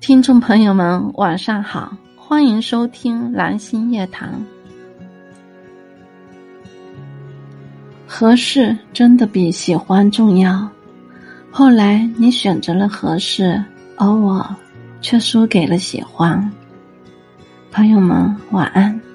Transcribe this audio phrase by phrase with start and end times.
[0.00, 4.30] 听众朋友们晚上好欢迎收听蓝心夜谈。
[8.06, 10.68] 合适真的比喜欢重要
[11.50, 13.62] 后来你选择了合适
[13.96, 14.46] 而我
[15.00, 16.50] 却输给了喜欢。
[17.72, 19.05] 朋友们晚安。